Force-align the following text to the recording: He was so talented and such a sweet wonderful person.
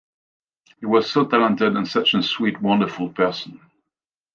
He 0.79 0.87
was 0.87 1.11
so 1.11 1.27
talented 1.27 1.75
and 1.77 1.87
such 1.87 2.15
a 2.15 2.23
sweet 2.23 2.59
wonderful 2.59 3.09
person. 3.09 3.59